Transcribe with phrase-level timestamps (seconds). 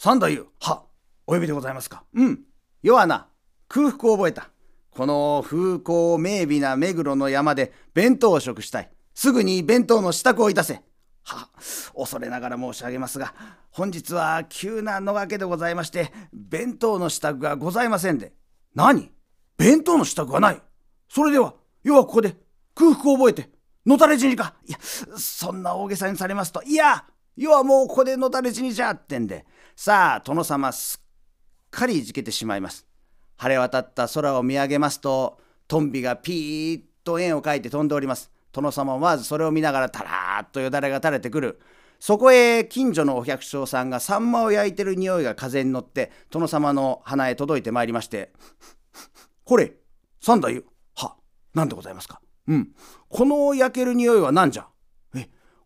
[0.00, 0.84] 三太夫は
[1.26, 2.04] お呼びでございますか？
[2.14, 2.44] うん。
[2.84, 3.26] 要はな
[3.66, 4.48] 空腹を覚えた。
[4.92, 8.90] この風光明媚な目黒の山で弁当を食したい。
[9.12, 10.84] すぐに弁当の支度をいたせ。
[11.24, 11.48] は
[11.96, 13.34] 恐れながら申し上げますが
[13.72, 18.32] 本日は急な野掛けでございまして弁当の支度がございませんで。
[18.76, 19.10] 何？
[19.56, 20.62] 弁当の支度がない？
[21.08, 22.36] それでは要はここで
[22.76, 23.50] 空腹を覚えて
[23.84, 24.54] のたれ死にか？
[24.64, 26.62] いやそんな大げさにされますと。
[26.62, 27.04] いや
[27.36, 29.44] 要はもうここでのたれ死にじゃってんで。
[29.80, 32.84] さあ殿様すっかりいじけてしまいます。
[33.36, 38.32] 晴れ渡った空を見上げますとトンビがピーッと円を描いて飛んでおります。
[38.50, 41.60] 殿様もまずそれを見ながらたらーっとよだれが垂れてくる。
[42.00, 48.32] そこへ近所のお百姓さんがサンマを焼いてる匂いが風に乗って殿様の鼻へ届いてまいりまして
[49.46, 49.74] 「これ
[50.20, 51.14] 三太夫は
[51.54, 52.20] 何でございますか？
[52.48, 52.74] うん。
[53.08, 54.66] この焼ける匂いは何じゃ？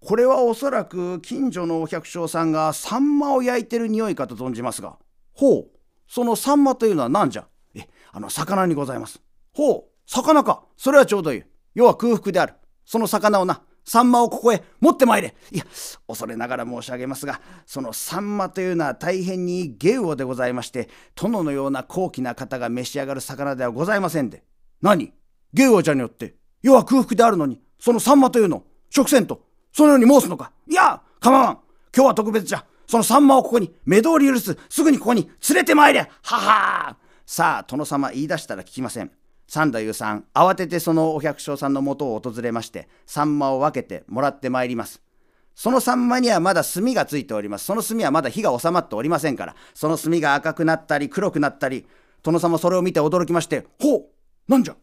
[0.00, 4.96] これはおそらく近所のお百姓さんがサンマを焼いてる匂いかと存じますが
[5.32, 5.66] ほう
[6.08, 7.46] そのサンマというのは何じゃ？
[7.74, 9.22] えあの魚にございます。
[9.52, 10.64] ほう魚か。
[10.76, 11.42] それはちょうどいい。
[11.74, 12.54] 要は空腹である。
[12.84, 15.36] その魚をなサンマをここへ持ってまいれ。
[15.52, 15.64] いや
[16.08, 24.42] 恐れながら申し上げますがそのサンマというのは大変にゲウオでございまして殿のような高貴な方が召し上がる魚ではございませんで。
[24.82, 25.12] 何？
[25.52, 26.34] ゲウオじゃによって。
[26.62, 29.48] 要は空腹であるのにそのサンマというの食せんと。
[29.72, 30.52] そのように申すのか。
[30.68, 31.58] いや構わん。
[31.94, 32.64] 今日は特別じゃ。
[32.86, 36.00] そのサンマをここに目通り許すすぐにここに連れてまいれ。
[36.22, 39.12] ははさあ殿様言い出したら聞きません。
[39.46, 45.00] 三太夫さん慌ててそのお百姓さんのもとを訪れましてサンマを分けてもらってまいります。
[45.54, 47.66] そのサンマにはまだ炭がついております。
[47.66, 49.54] その炭はまだ火が収まっておりませんから。
[49.74, 51.86] その炭が赤くなったり黒くなったり
[52.22, 54.04] 殿様それを見て驚きまして「ほう
[54.48, 54.76] なんじゃ。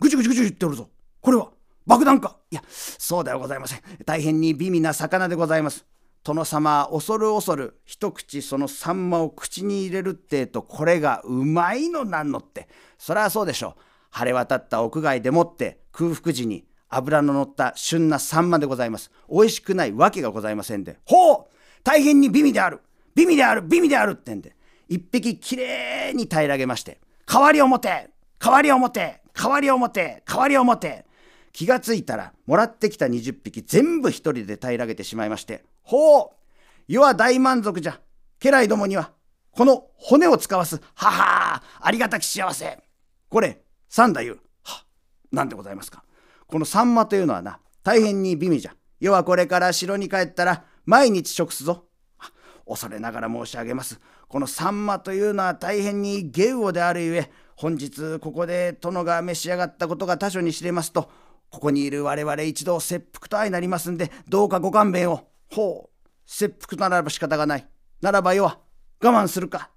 [0.00, 0.90] ぐちぐちぐち言っておるぞ。
[1.20, 1.53] これは。
[1.86, 2.38] 爆弾か。
[2.50, 3.80] いやそうではございません。
[4.06, 5.84] 大変に美味な魚でございます。
[6.22, 12.68] 殿様恐る恐る一口そのサンマを口に入れるってえとこれがうまいのなんのって。
[12.96, 13.80] そりゃそうでしょう。
[14.10, 19.10] 晴れ渡った屋外でもって空腹時に脂の乗った旬なサンマでございます。
[19.30, 20.98] 美味しくないわけがございませんで。
[21.04, 21.44] ほう
[21.82, 22.80] 大変に美味である。
[23.14, 24.56] 美味である美味であるってんで。
[24.88, 31.03] 一匹きれいに平らげまして代わりを持て代わりを持て代わりを持て代わりを持て。
[31.54, 36.28] 気がついたらもらってきた20匹全部一人で平らげてしまいましてほう
[36.88, 37.98] 世は大満足じゃ。
[38.40, 39.12] 家来どもには
[39.52, 40.80] この骨を使わす。
[40.94, 42.78] ははありがたき幸せ。
[43.30, 44.36] これ三太夫。
[44.64, 44.84] は
[45.32, 46.04] 何でございますか。
[46.46, 48.74] このサンマというのはな大変に美味じゃ。
[49.00, 51.84] 要はこれから城に帰ったら毎日食すぞ。
[52.66, 54.00] 恐れながら申し上げます。
[54.28, 61.10] このサンマというのは大変にゲウオであるゆえ本日ここで殿が召し上がったことが他所に知れますと
[61.50, 65.28] ここにいる我々一同切腹と相なりますんでどうかご勘弁を。
[65.50, 67.66] ほう切腹ならば仕方がない。
[68.00, 68.58] ならばよは
[69.02, 69.70] 我慢するか。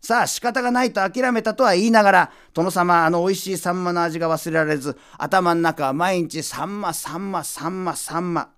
[0.00, 8.50] さあ仕方がないと諦めたとは言いながら殿様あの美味しいサンマの味が忘れられず頭の中は毎日サンマサンマサンマサンマ。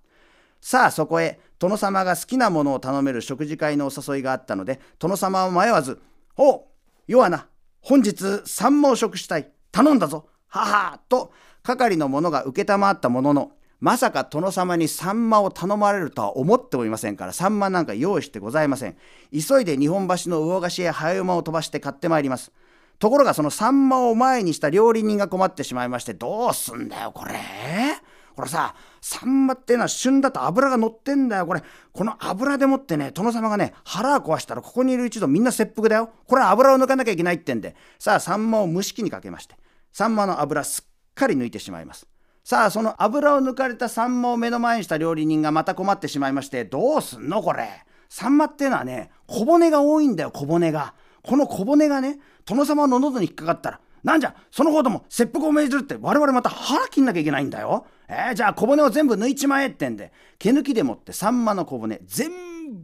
[0.61, 6.01] さあそこへ殿様が好きなものを頼める食事会のお誘いがあったので殿様は迷わず
[6.35, 6.69] 「ほ
[7.07, 7.47] うよはな
[7.81, 9.51] 本日サンマを食したい。
[9.73, 10.29] 頼んだぞ。
[10.53, 11.31] はは」と
[11.63, 12.51] 係の者が承
[12.91, 18.95] ったもののまさか殿様にサンマを頼まれるとは思っておりませんからサンマなんか用意してございません。
[19.31, 22.51] 急いで日本橋の魚菓子へ早馬を飛ばして買ってまいります。
[22.99, 27.33] ところがそのサンマを前にした料理人が困ってしまいましてどうすんだよこれ？
[28.35, 31.61] これさサンマってのは旬だと油が乗ってんだよこれ。
[31.91, 36.09] この油でもってね殿様がね腹を壊したらここにいる一同みんな切腹だよ。
[36.27, 37.75] これは油を抜かなきゃいけないってんで。
[37.99, 39.57] さあサンマを蒸し器にかけまして。
[39.93, 42.07] サンマの油すっかり抜いてしまいます。
[42.43, 47.69] さあその油を抜かれたサンマを目の前にした料理人がまた困ってしまいましてどうすんのこれ。
[48.09, 50.95] サンマっていうのはね小骨が多いんだよ小骨が。
[51.21, 57.85] この小骨がね殿様の喉に引っかかったらなんじゃその方とも切腹を命じるって我々また腹切んなきゃいけないんだよ。
[58.09, 62.31] えー、じゃあ小骨を全部抜いちまえってんで毛抜きでもってサンマの小骨全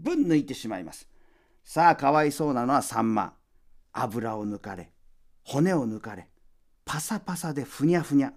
[0.01, 1.09] 部抜いてしまいます。
[1.63, 3.33] さあかわいそうなのはサンマ。
[3.91, 4.91] 油を抜かれ
[5.43, 6.29] 骨を抜かれ。
[6.89, 8.33] パサパサでふにゃふにゃ。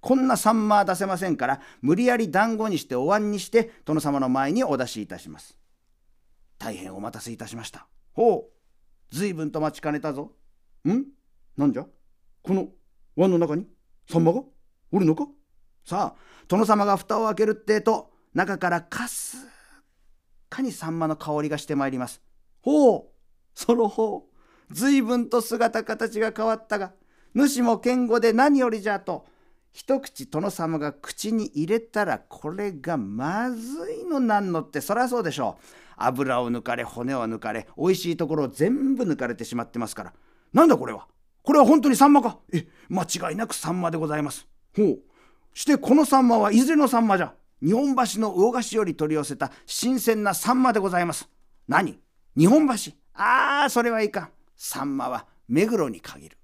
[0.00, 5.58] こんなサンマは出せませんから無理やり団子にしてお椀にして殿様の前にお出しいたします。
[6.56, 7.88] 大変お待たせいたしました。
[8.12, 10.30] ほう随分と待ちかねたぞ。
[10.88, 11.02] ん？
[11.56, 11.86] なんじゃ？
[12.44, 12.68] この
[13.16, 13.66] 椀の中に？
[14.08, 14.42] サンマが？
[14.92, 15.26] おるのか？
[15.84, 19.36] さあ殿様が蓋を開けるってえと中からかす
[20.48, 22.22] かにサンマの香りがしてまいります。
[22.62, 23.02] ほう
[23.52, 24.28] その方
[24.70, 26.92] 随分と姿形が変わったが
[27.34, 29.26] 主も堅固で何よりじゃと
[29.72, 35.64] 一口殿様が口に入れたらこれがまずいのなんのってそりゃそうでしょう。
[35.96, 40.12] 油を抜かれ骨を抜かれ美味しいところを全部抜かれてしまってますから。
[40.52, 41.06] なんだこれは。
[41.42, 42.38] これは本当にサンマか。
[42.52, 44.48] え間違いなくサンマでございます。
[44.76, 44.98] ほう。
[45.54, 47.34] してこのサンマはいずれのサンマじゃ。
[47.62, 51.28] 日本橋の魚河岸より取り寄せた新鮮なサンマでございます。
[51.68, 52.00] 何？
[52.36, 52.92] 日本橋？
[53.14, 54.28] ああそれはいかん。
[54.56, 56.38] サンマは目黒に限る。